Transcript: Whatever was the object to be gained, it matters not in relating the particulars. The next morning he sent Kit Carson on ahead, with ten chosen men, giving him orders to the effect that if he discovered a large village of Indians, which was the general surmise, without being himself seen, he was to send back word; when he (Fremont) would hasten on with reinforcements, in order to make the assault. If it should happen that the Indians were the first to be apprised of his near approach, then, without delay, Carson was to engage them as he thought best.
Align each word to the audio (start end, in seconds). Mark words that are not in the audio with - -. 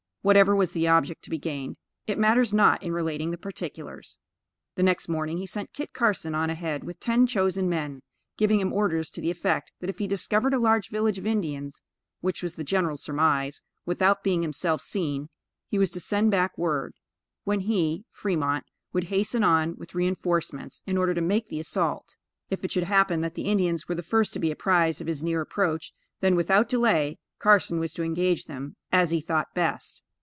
Whatever 0.23 0.55
was 0.55 0.73
the 0.73 0.87
object 0.87 1.23
to 1.23 1.31
be 1.31 1.39
gained, 1.39 1.77
it 2.05 2.19
matters 2.19 2.53
not 2.53 2.83
in 2.83 2.91
relating 2.93 3.31
the 3.31 3.39
particulars. 3.39 4.19
The 4.75 4.83
next 4.83 5.09
morning 5.09 5.39
he 5.39 5.47
sent 5.47 5.73
Kit 5.73 5.93
Carson 5.93 6.35
on 6.35 6.51
ahead, 6.51 6.83
with 6.83 6.99
ten 6.99 7.25
chosen 7.25 7.67
men, 7.67 8.03
giving 8.37 8.59
him 8.59 8.71
orders 8.71 9.09
to 9.09 9.19
the 9.21 9.31
effect 9.31 9.71
that 9.79 9.89
if 9.89 9.97
he 9.97 10.05
discovered 10.05 10.53
a 10.53 10.59
large 10.59 10.89
village 10.91 11.17
of 11.17 11.25
Indians, 11.25 11.81
which 12.19 12.43
was 12.43 12.55
the 12.55 12.63
general 12.63 12.97
surmise, 12.97 13.63
without 13.83 14.21
being 14.23 14.43
himself 14.43 14.79
seen, 14.79 15.29
he 15.69 15.79
was 15.79 15.89
to 15.89 15.99
send 15.99 16.29
back 16.29 16.55
word; 16.55 16.93
when 17.43 17.61
he 17.61 18.05
(Fremont) 18.11 18.63
would 18.93 19.05
hasten 19.05 19.43
on 19.43 19.75
with 19.77 19.95
reinforcements, 19.95 20.83
in 20.85 20.99
order 20.99 21.15
to 21.15 21.21
make 21.21 21.47
the 21.47 21.59
assault. 21.59 22.15
If 22.51 22.63
it 22.63 22.71
should 22.71 22.83
happen 22.83 23.21
that 23.21 23.33
the 23.33 23.47
Indians 23.49 23.87
were 23.87 23.95
the 23.95 24.03
first 24.03 24.33
to 24.33 24.39
be 24.39 24.51
apprised 24.51 25.01
of 25.01 25.07
his 25.07 25.23
near 25.23 25.41
approach, 25.41 25.91
then, 26.19 26.35
without 26.35 26.69
delay, 26.69 27.17
Carson 27.39 27.79
was 27.79 27.91
to 27.93 28.03
engage 28.03 28.45
them 28.45 28.75
as 28.91 29.09
he 29.09 29.19
thought 29.19 29.55
best. 29.55 30.03